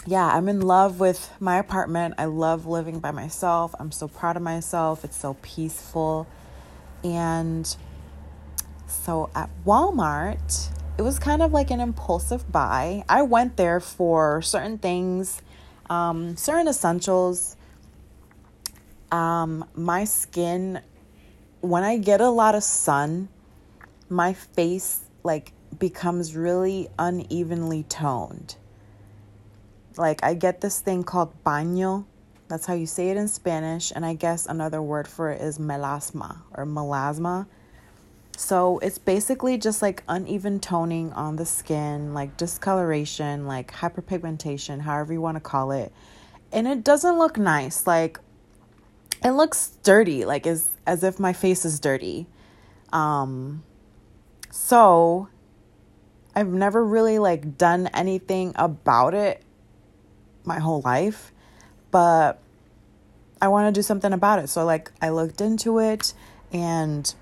[0.08, 2.16] yeah, I'm in love with my apartment.
[2.18, 3.76] I love living by myself.
[3.78, 5.04] I'm so proud of myself.
[5.04, 6.28] It's so peaceful.
[7.04, 7.76] And
[8.88, 13.04] so at Walmart, it was kind of like an impulsive buy.
[13.10, 15.42] I went there for certain things,
[15.90, 17.58] um, certain essentials.
[19.12, 20.80] Um, my skin,
[21.60, 23.28] when I get a lot of sun,
[24.08, 28.56] my face like becomes really unevenly toned
[29.98, 32.06] like I get this thing called paño.
[32.48, 35.58] That's how you say it in Spanish, and I guess another word for it is
[35.58, 37.48] melasma or melasma.
[38.38, 45.12] So it's basically just like uneven toning on the skin, like discoloration, like hyperpigmentation, however
[45.12, 45.92] you want to call it.
[46.52, 47.88] And it doesn't look nice.
[47.88, 48.20] Like
[49.24, 52.28] it looks dirty, like as as if my face is dirty.
[52.94, 53.64] Um
[54.52, 55.30] so
[56.36, 59.42] I've never really like done anything about it
[60.48, 61.32] my whole life,
[61.92, 62.40] but
[63.42, 64.48] I want to do something about it.
[64.48, 66.14] So like I looked into it
[66.52, 67.14] and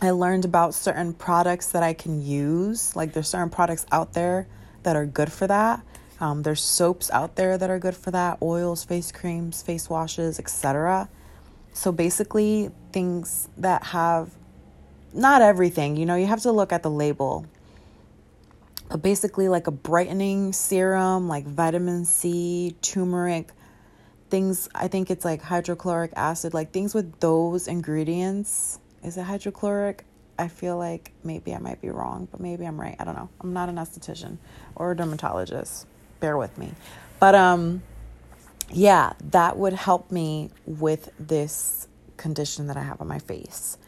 [0.00, 2.94] I learned about certain products that I can use.
[2.96, 4.46] Like there's certain products out there
[4.82, 5.82] that are good for that.
[6.20, 10.38] Um, there's soaps out there that are good for that, oils, face creams, face washes,
[10.38, 11.10] etc.
[11.72, 14.30] So basically, things that have
[15.12, 17.46] not everything, you know, you have to look at the label.
[19.00, 23.50] Basically, like a brightening serum, like vitamin C, turmeric,
[24.30, 28.78] things, I think it's like hydrochloric acid, like things with those ingredients.
[29.02, 30.04] Is it hydrochloric?
[30.38, 32.96] I feel like maybe I might be wrong, but maybe I'm right.
[32.98, 33.28] I don't know.
[33.40, 34.36] I'm not an esthetician
[34.74, 35.86] or a dermatologist.
[36.20, 36.72] Bear with me.
[37.18, 37.82] But um
[38.70, 43.78] yeah, that would help me with this condition that I have on my face.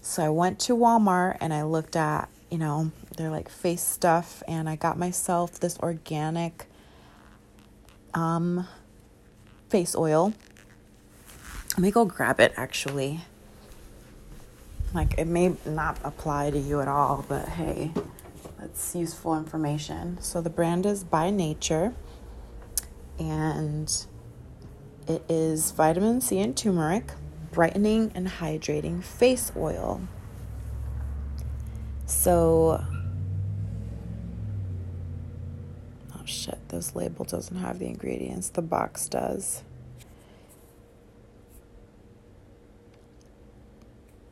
[0.00, 4.42] So I went to Walmart and I looked at, you know, they're like face stuff
[4.48, 6.66] and I got myself this organic
[8.12, 8.66] um
[9.68, 10.34] face oil.
[11.70, 13.20] Let me go grab it actually.
[14.92, 17.92] Like it may not apply to you at all, but hey,
[18.58, 20.18] that's useful information.
[20.20, 21.94] So the brand is by nature
[23.18, 24.06] and
[25.06, 27.12] it is vitamin C and turmeric,
[27.52, 30.00] brightening and hydrating face oil.
[32.20, 32.84] So,
[36.14, 39.62] oh shit, this label doesn't have the ingredients, the box does.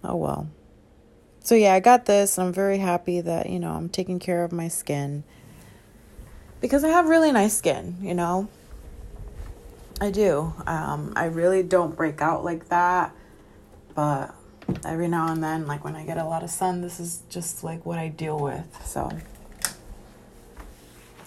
[0.04, 0.50] Oh well.
[1.40, 2.38] So, yeah, I got this.
[2.38, 5.24] I'm very happy that, you know, I'm taking care of my skin
[6.60, 8.48] because I have really nice skin, you know.
[9.98, 10.52] I do.
[10.66, 13.14] Um, I really don't break out like that,
[13.94, 14.34] but
[14.84, 17.64] every now and then, like when I get a lot of sun, this is just
[17.64, 18.66] like what I deal with.
[18.84, 19.10] So,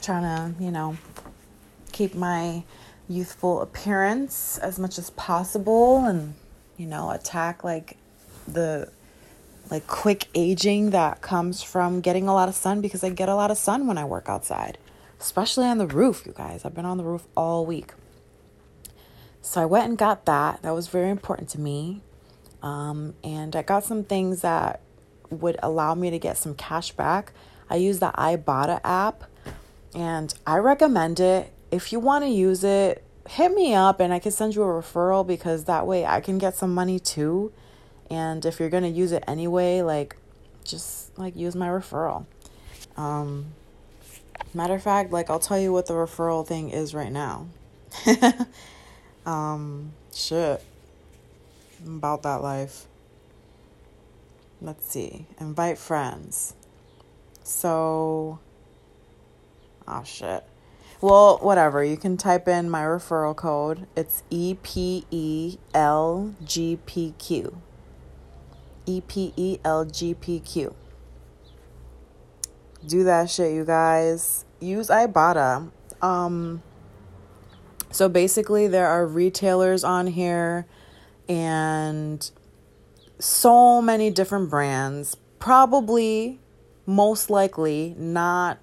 [0.02, 0.98] trying to, you know,
[1.92, 2.64] keep my
[3.08, 6.34] youthful appearance as much as possible and,
[6.78, 7.98] you know, attack like
[8.48, 8.90] the
[9.70, 13.36] like quick aging that comes from getting a lot of sun because I get a
[13.36, 14.78] lot of sun when I work outside,
[15.20, 16.66] especially on the roof, you guys.
[16.66, 17.94] I've been on the roof all week.
[19.42, 20.62] So I went and got that.
[20.62, 22.02] That was very important to me.
[22.62, 24.82] Um, and I got some things that
[25.30, 27.34] would allow me to get some cash back.
[27.70, 29.24] I use the Ibotta app
[29.96, 31.52] and I recommend it.
[31.72, 34.66] If you want to use it, hit me up and I can send you a
[34.66, 37.52] referral because that way I can get some money too.
[38.10, 40.18] And if you're going to use it anyway, like
[40.64, 42.26] just like use my referral.
[42.98, 43.54] Um,
[44.54, 47.48] matter of fact, like I'll tell you what the referral thing is right now.
[49.26, 50.64] Um, shit.
[51.86, 52.88] About that life.
[54.62, 55.26] Let's see.
[55.40, 56.54] Invite friends.
[57.44, 58.40] So,
[59.88, 60.44] oh shit.
[61.02, 61.84] Well, whatever.
[61.84, 63.88] You can type in my referral code.
[63.96, 67.60] It's E P E L G P Q.
[68.86, 70.76] E P E L G P Q.
[72.86, 74.46] Do that shit, you guys.
[74.60, 75.72] Use Ibotta.
[76.04, 76.62] Um,
[77.90, 80.68] so basically, there are retailers on here
[81.32, 82.30] and
[83.18, 85.16] so many different brands.
[85.40, 86.40] Probably,
[86.86, 88.60] most likely, not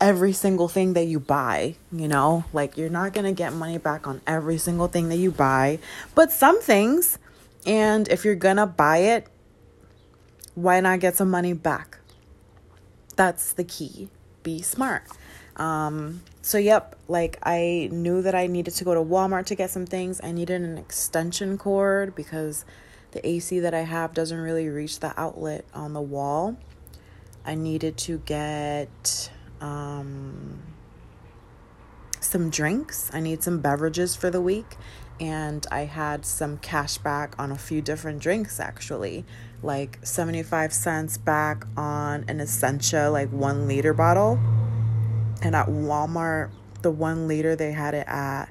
[0.00, 2.44] every single thing that you buy, you know?
[2.52, 5.78] Like, you're not gonna get money back on every single thing that you buy,
[6.16, 7.18] but some things.
[7.64, 9.28] And if you're gonna buy it,
[10.56, 11.98] why not get some money back?
[13.14, 14.08] That's the key.
[14.42, 15.04] Be smart.
[15.56, 19.70] Um, so, yep, like I knew that I needed to go to Walmart to get
[19.70, 20.20] some things.
[20.22, 22.64] I needed an extension cord because
[23.12, 26.56] the AC that I have doesn't really reach the outlet on the wall.
[27.44, 30.60] I needed to get um,
[32.20, 33.10] some drinks.
[33.14, 34.76] I need some beverages for the week.
[35.18, 39.24] And I had some cash back on a few different drinks actually,
[39.62, 44.38] like 75 cents back on an Essentia, like one liter bottle
[45.42, 46.50] and at Walmart,
[46.82, 48.46] the one liter they had it at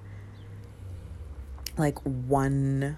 [1.78, 2.98] like one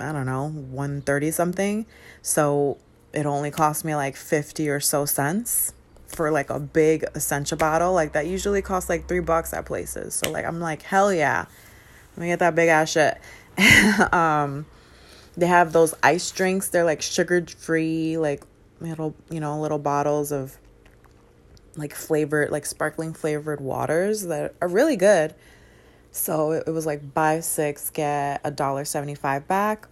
[0.00, 1.86] I don't know, 130 something.
[2.22, 2.78] So
[3.12, 5.74] it only cost me like 50 or so cents
[6.08, 7.92] for like a big Essentia bottle.
[7.92, 10.14] Like that usually costs like three bucks at places.
[10.14, 11.46] So like I'm like, hell yeah.
[12.16, 13.18] Let me get that big ass shit.
[14.12, 14.66] um
[15.36, 16.68] they have those ice drinks.
[16.68, 18.42] They're like sugar free, like
[18.80, 20.58] little, you know, little bottles of
[21.76, 25.34] like flavored, like sparkling flavored waters that are really good.
[26.10, 29.88] So it, was like buy six, get a dollar seventy five back.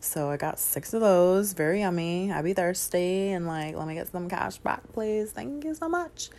[0.00, 1.52] So I got six of those.
[1.52, 2.32] Very yummy.
[2.32, 5.32] I be thirsty and like, let me get some cash back, please.
[5.32, 6.30] Thank you so much.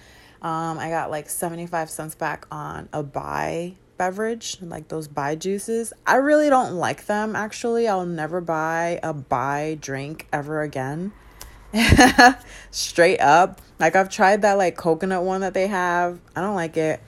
[0.42, 5.94] Um, I got like 75 cents back on a Bai beverage, like those Bai juices.
[6.08, 7.88] I really don't like them actually.
[7.88, 11.12] I'll never buy a Bai drink ever again.
[12.72, 13.62] Straight up.
[13.80, 16.20] Like I've tried that like coconut one that they have.
[16.36, 17.02] I don't like it.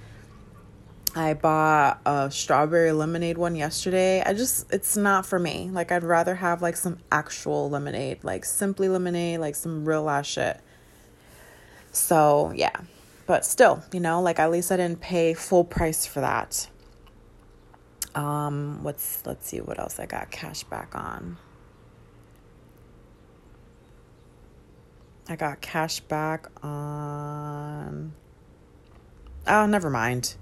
[1.15, 4.23] I bought a strawberry lemonade one yesterday.
[4.25, 5.69] I just, it's not for me.
[5.71, 10.25] Like, I'd rather have like some actual lemonade, like simply lemonade, like some real ass
[10.25, 10.59] shit.
[11.91, 12.75] So, yeah.
[13.27, 16.67] But still, you know, like at least I didn't pay full price for that.
[18.15, 21.37] Um, what's, let's see what else I got cash back on.
[25.27, 28.13] I got cash back on.
[29.47, 30.35] Oh, never mind.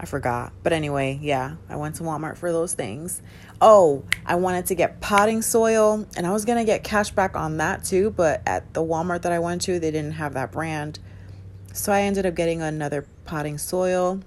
[0.00, 0.52] I forgot.
[0.62, 3.20] But anyway, yeah, I went to Walmart for those things.
[3.60, 7.36] Oh, I wanted to get potting soil and I was going to get cash back
[7.36, 10.52] on that too, but at the Walmart that I went to, they didn't have that
[10.52, 11.00] brand.
[11.72, 14.20] So I ended up getting another potting soil.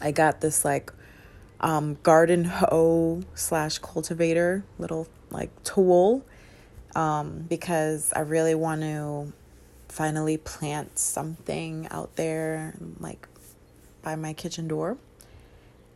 [0.00, 0.92] I got this like
[1.60, 6.24] um, garden hoe slash cultivator little like tool
[6.96, 9.32] um, because I really want to
[9.88, 13.28] finally plant something out there like
[14.02, 14.96] by my kitchen door.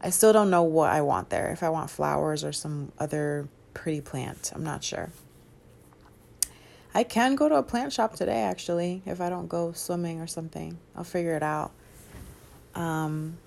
[0.03, 1.51] I still don't know what I want there.
[1.51, 5.11] If I want flowers or some other pretty plant, I'm not sure.
[6.92, 10.26] I can go to a plant shop today actually if I don't go swimming or
[10.26, 10.78] something.
[10.94, 11.72] I'll figure it out.
[12.74, 13.38] Um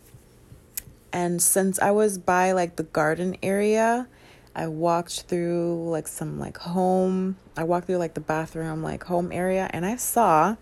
[1.11, 4.07] and since I was by like the garden area,
[4.55, 7.37] I walked through like some like home.
[7.57, 10.55] I walked through like the bathroom like home area and I saw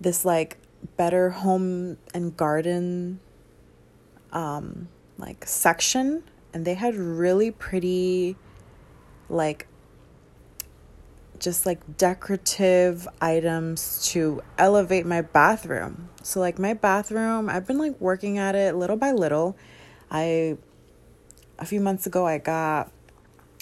[0.00, 0.58] this like
[0.96, 3.20] better home and garden
[4.32, 4.88] um
[5.18, 8.36] like section and they had really pretty
[9.28, 9.68] like
[11.38, 16.08] just like decorative items to elevate my bathroom.
[16.22, 19.56] So like my bathroom, I've been like working at it little by little.
[20.10, 20.56] I
[21.58, 22.90] a few months ago I got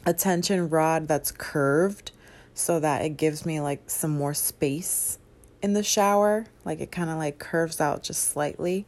[0.07, 2.12] a tension rod that's curved
[2.55, 5.18] so that it gives me like some more space
[5.62, 6.47] in the shower.
[6.64, 8.86] Like it kind of like curves out just slightly.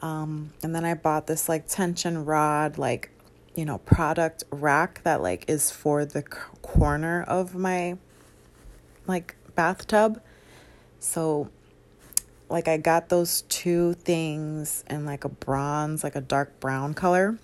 [0.00, 3.10] Um, and then I bought this like tension rod, like,
[3.54, 7.96] you know, product rack that like is for the c- corner of my
[9.06, 10.20] like bathtub.
[10.98, 11.50] So
[12.48, 17.38] like I got those two things in like a bronze, like a dark brown color.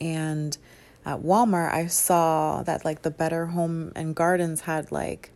[0.00, 0.56] And
[1.04, 5.32] at Walmart, I saw that like the Better Home and Gardens had like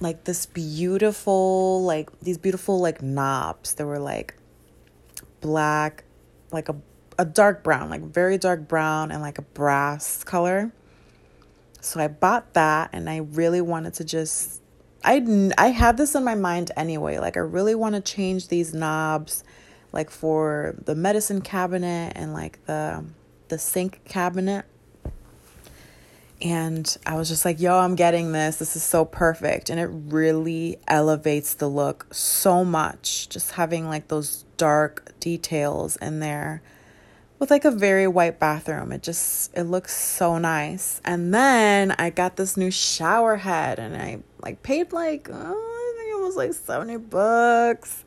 [0.00, 3.74] like this beautiful like these beautiful like knobs.
[3.74, 4.34] They were like
[5.40, 6.04] black
[6.50, 6.76] like a
[7.18, 10.72] a dark brown like very dark brown and like a brass color.
[11.80, 14.62] So i bought that and i really wanted to just
[15.04, 17.18] i i had this in my mind anyway.
[17.18, 19.42] Like i really want to change these knobs
[19.92, 23.04] like for the medicine cabinet and like the
[23.48, 24.66] the sink cabinet
[26.40, 28.56] and I was just like, yo, I'm getting this.
[28.56, 29.70] This is so perfect.
[29.70, 33.28] And it really elevates the look so much.
[33.28, 36.62] Just having like those dark details in there
[37.40, 38.92] with like a very white bathroom.
[38.92, 41.00] It just it looks so nice.
[41.04, 46.00] And then I got this new shower head and I like paid like oh, I
[46.00, 48.04] think it was like 70 bucks.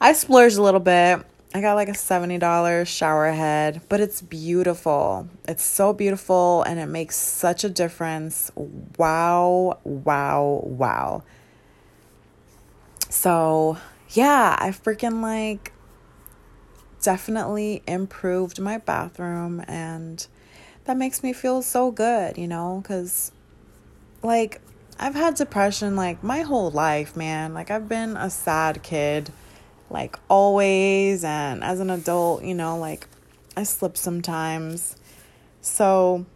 [0.00, 1.24] I splurged a little bit
[1.56, 5.28] I got like a $70 shower head, but it's beautiful.
[5.46, 8.50] It's so beautiful and it makes such a difference.
[8.98, 11.22] Wow, wow, wow.
[13.08, 13.78] So,
[14.10, 15.70] yeah, I freaking like
[17.00, 20.26] definitely improved my bathroom and
[20.86, 23.30] that makes me feel so good, you know, cuz
[24.24, 24.60] like
[24.98, 27.54] I've had depression like my whole life, man.
[27.54, 29.30] Like I've been a sad kid
[29.94, 33.06] like always and as an adult, you know, like
[33.56, 34.96] I slip sometimes.
[35.60, 36.26] So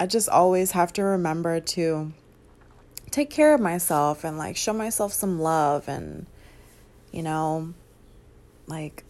[0.00, 2.12] I just always have to remember to
[3.12, 6.26] take care of myself and like show myself some love and
[7.12, 7.74] you know,
[8.66, 9.04] like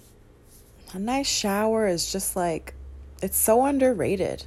[0.92, 2.74] a nice shower is just like
[3.22, 4.44] it's so underrated.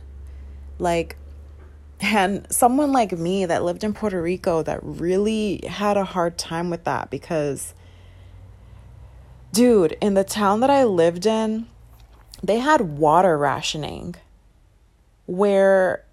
[0.78, 1.18] Like
[2.00, 6.70] and someone like me that lived in Puerto Rico that really had a hard time
[6.70, 7.74] with that because
[9.54, 11.68] Dude, in the town that I lived in,
[12.42, 14.16] they had water rationing
[15.28, 16.04] where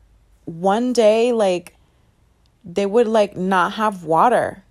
[0.44, 1.74] one day, like,
[2.62, 4.62] they would like not have water.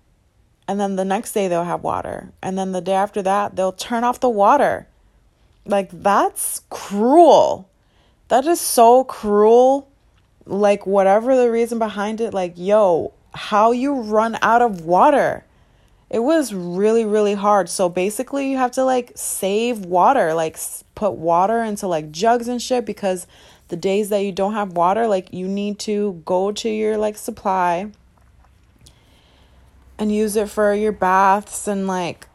[0.68, 2.30] And then the next day they'll have water.
[2.40, 4.86] And then the day after that, they'll turn off the water.
[5.66, 7.68] Like, that's cruel.
[8.28, 9.88] That is so cruel.
[10.46, 15.44] Like, whatever the reason behind it, like, yo, how you run out of water
[16.10, 20.58] it was really really hard so basically you have to like save water like
[20.94, 23.26] put water into like jugs and shit because
[23.68, 27.16] the days that you don't have water like you need to go to your like
[27.16, 27.90] supply
[30.00, 32.26] and use it for your baths and like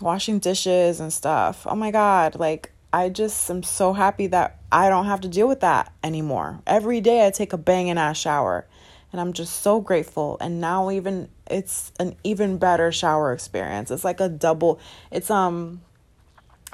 [0.00, 1.66] washing dishes and stuff.
[1.68, 2.36] Oh my God.
[2.36, 6.60] Like, I just am so happy that I don't have to deal with that anymore.
[6.66, 8.66] Every day I take a banging ass shower
[9.12, 10.38] and I'm just so grateful.
[10.40, 13.90] And now even it's an even better shower experience.
[13.90, 14.80] It's like a double.
[15.10, 15.82] It's um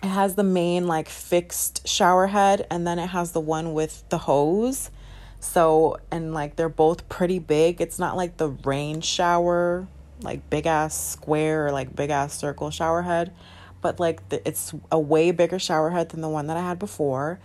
[0.03, 4.09] it has the main like fixed shower head and then it has the one with
[4.11, 4.91] the hose.
[5.41, 7.81] So and like they're both pretty big.
[7.81, 9.89] It's not like the rain shower,
[10.23, 13.33] like big ass square or like big ass circle shower head
[13.87, 16.77] but like the, it's a way bigger shower head than the one that I had
[16.77, 17.39] before.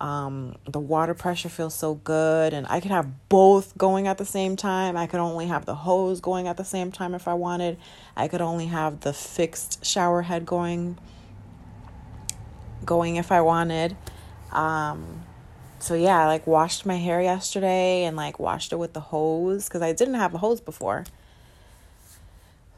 [0.00, 4.24] Um, the water pressure feels so good, and I could have both going at the
[4.24, 4.96] same time.
[4.96, 7.78] I could only have the hose going at the same time if I wanted.
[8.16, 10.98] I could only have the fixed shower head going
[12.84, 13.96] going if I wanted.
[14.52, 15.24] Um,
[15.80, 19.66] so yeah, I like washed my hair yesterday and like washed it with the hose
[19.66, 21.04] because I didn't have a hose before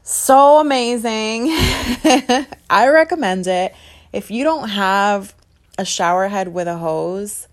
[0.03, 1.47] so amazing.
[2.69, 3.73] I recommend it.
[4.11, 5.33] If you don't have
[5.77, 7.47] a shower head with a hose,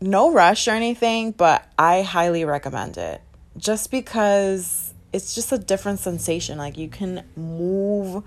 [0.00, 3.20] no rush or anything, but I highly recommend it.
[3.56, 6.58] Just because it's just a different sensation.
[6.58, 8.22] Like you can move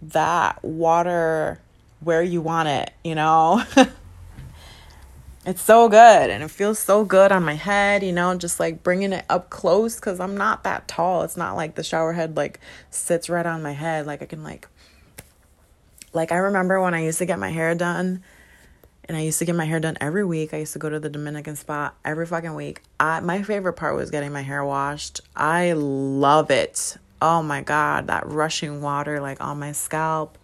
[0.00, 1.60] that water
[2.00, 3.62] where you want it, you know?
[5.48, 8.82] it's so good and it feels so good on my head you know just like
[8.82, 12.36] bringing it up close because i'm not that tall it's not like the shower head
[12.36, 14.68] like sits right on my head like i can like
[16.12, 18.22] like i remember when i used to get my hair done
[19.04, 20.52] and i used to get my hair done every week.
[20.52, 22.82] I used to go to the dominican spa every fucking week.
[23.00, 25.22] I, my favorite part was getting my hair washed.
[25.34, 26.98] I love it.
[27.22, 30.36] Oh my god that rushing water like on my scalp.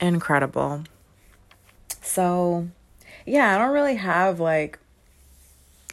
[0.00, 0.84] Incredible.
[2.02, 2.68] So
[3.24, 4.78] yeah, I don't really have like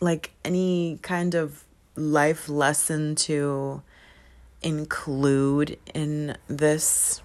[0.01, 1.63] like any kind of
[1.95, 3.81] life lesson to
[4.61, 7.21] include in this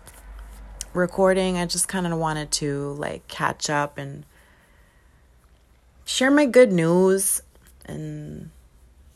[0.99, 1.57] recording.
[1.57, 4.25] I just kind of wanted to like catch up and
[6.05, 7.43] share my good news
[7.87, 8.51] and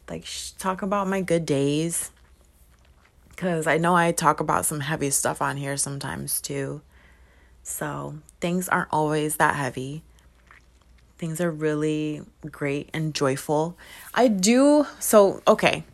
[0.08, 2.10] like sh- talk about my good days
[3.36, 6.80] cuz I know I talk about some heavy stuff on here sometimes too.
[7.62, 10.02] So, things aren't always that heavy.
[11.16, 13.76] Things are really great and joyful.
[14.12, 15.84] I do, so, okay,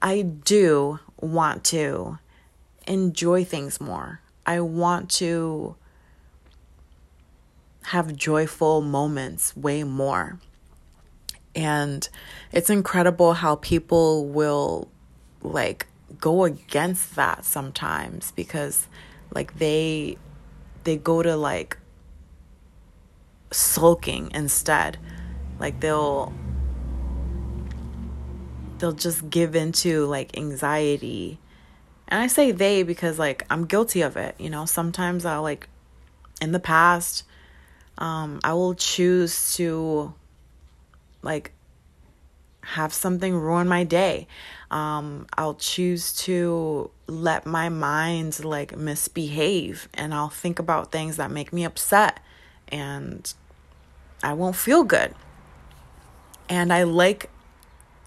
[0.00, 2.18] I do want to
[2.86, 4.20] enjoy things more.
[4.46, 5.76] I want to
[7.84, 10.38] have joyful moments way more.
[11.54, 12.08] And
[12.52, 14.88] it's incredible how people will
[15.42, 15.86] like
[16.18, 18.86] go against that sometimes because
[19.34, 20.16] like they
[20.84, 21.78] they go to like
[23.50, 24.98] sulking instead.
[25.58, 26.32] Like they'll
[28.78, 31.38] they'll just give into like anxiety.
[32.08, 34.66] And I say they because like I'm guilty of it, you know.
[34.66, 35.68] Sometimes I'll like
[36.40, 37.24] in the past
[37.98, 40.14] um I will choose to
[41.22, 41.52] like
[42.64, 44.26] have something ruin my day.
[44.70, 51.30] Um, I'll choose to let my mind like misbehave and I'll think about things that
[51.30, 52.20] make me upset
[52.68, 53.32] and
[54.22, 55.14] I won't feel good.
[56.48, 57.30] And I like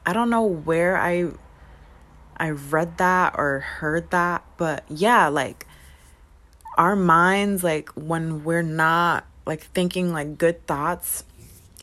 [0.05, 1.31] I don't know where I
[2.38, 5.65] I read that or heard that, but yeah, like
[6.77, 11.23] our minds like when we're not like thinking like good thoughts,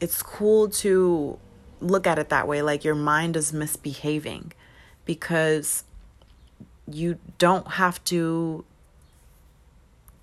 [0.01, 1.39] it's cool to
[1.81, 4.53] look at it that way like your mind is misbehaving
[5.05, 5.85] because
[6.91, 8.65] you don't have to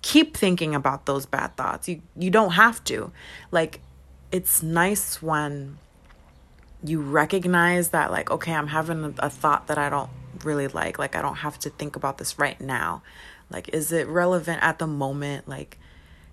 [0.00, 1.88] keep thinking about those bad thoughts.
[1.88, 3.12] You you don't have to.
[3.50, 3.80] Like
[4.32, 5.78] it's nice when
[6.84, 10.10] you recognize that like okay i'm having a thought that i don't
[10.44, 13.02] really like like i don't have to think about this right now.
[13.50, 15.48] Like is it relevant at the moment?
[15.48, 15.78] Like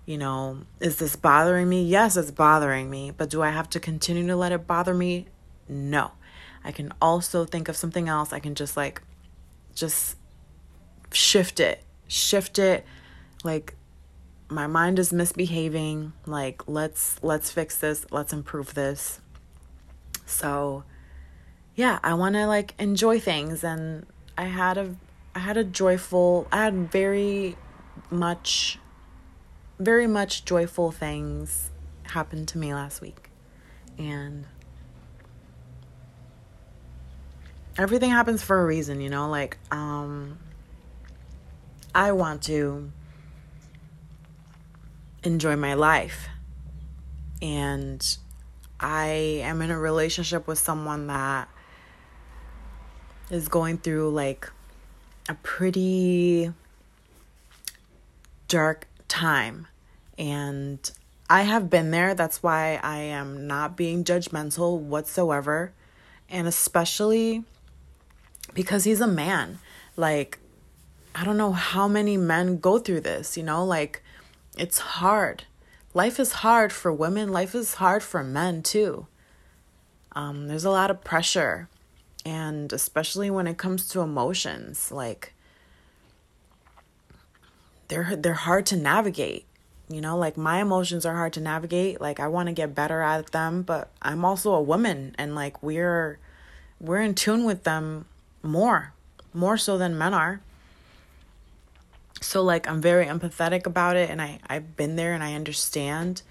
[0.06, 1.84] you know is this bothering me?
[1.84, 5.26] Yes it's bothering me but do i have to continue to let it bother me?
[5.68, 6.12] No.
[6.62, 8.32] I can also think of something else.
[8.32, 9.02] I can just like
[9.74, 10.16] just
[11.12, 12.84] shift it shift it.
[13.44, 13.74] Like
[14.48, 16.12] my mind is misbehaving.
[16.26, 18.04] Like let's let's fix this.
[18.10, 19.20] Let's improve this.
[20.26, 20.84] So
[21.80, 24.06] yeah i want to like enjoy things and
[24.36, 24.94] i had a
[25.34, 27.56] i had a joyful i had very
[28.10, 28.78] much
[29.78, 31.70] very much joyful things
[32.04, 33.30] happened to me last week
[33.98, 34.46] and
[37.78, 40.38] everything happens for a reason you know like um
[41.94, 42.92] i want to
[45.22, 46.28] enjoy my life.
[47.42, 48.04] And
[48.78, 49.06] I
[49.42, 51.48] am in a relationship with someone that
[53.30, 54.50] is going through like
[55.28, 56.52] a pretty
[58.48, 59.66] dark time.
[60.18, 60.90] And
[61.28, 62.14] I have been there.
[62.14, 65.72] That's why I am not being judgmental whatsoever.
[66.28, 67.44] And especially
[68.52, 69.58] because he's a man.
[69.96, 70.38] Like,
[71.14, 73.64] I don't know how many men go through this, you know?
[73.64, 74.02] Like,
[74.56, 75.44] it's hard.
[75.92, 79.06] Life is hard for women, life is hard for men too.
[80.12, 81.68] Um, there's a lot of pressure,
[82.24, 85.34] and especially when it comes to emotions, like,
[87.88, 89.46] they're they're hard to navigate
[89.90, 90.16] you know?
[90.16, 92.00] Like my emotions are hard to navigate.
[92.00, 95.62] Like i want to get better at them but i'm also a woman and like
[95.62, 96.18] we're
[96.80, 98.06] we're in tune with them
[98.42, 98.94] more
[99.34, 100.40] more so than men are.
[102.20, 106.22] So like i'm very empathetic about it and i i've been there and i understand.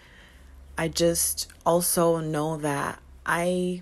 [0.77, 3.81] I just also know that i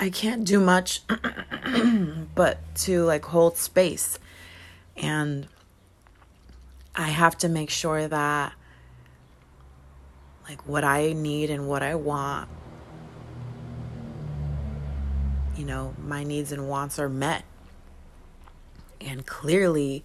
[0.00, 1.02] i can't do much
[2.34, 4.18] but to like hold space
[4.96, 5.46] and
[6.94, 8.52] I have to make sure that
[10.48, 12.48] like what I need and what I want
[15.58, 17.44] you know, my needs and wants are met.
[19.00, 20.04] And clearly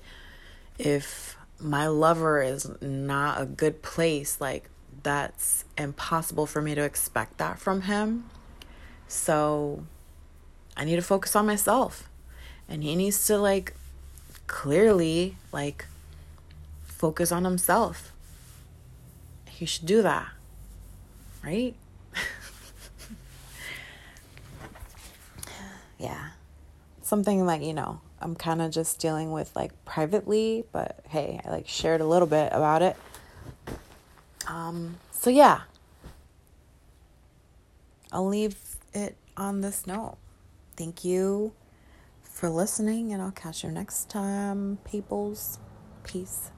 [0.79, 4.69] if my lover is not a good place, like
[5.03, 8.29] that's impossible for me to expect that from him.
[9.07, 9.85] So
[10.75, 12.09] I need to focus on myself.
[12.67, 13.75] And he needs to like
[14.47, 15.85] clearly like
[16.83, 18.11] focus on himself.
[19.49, 20.29] He should do that,
[21.43, 21.75] right?
[25.99, 26.29] yeah.
[27.01, 31.49] Something like, you know, I'm kind of just dealing with like privately, but hey, I
[31.49, 32.95] like shared a little bit about it.
[34.47, 35.61] Um, so yeah.
[38.11, 38.55] I'll leave
[38.93, 40.17] it on this note.
[40.75, 41.53] Thank you
[42.23, 45.59] for listening, and I'll catch you next time, peoples.
[46.03, 46.52] Peace.